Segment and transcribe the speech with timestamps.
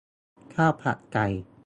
[0.53, 1.27] ข้าวผัดไก่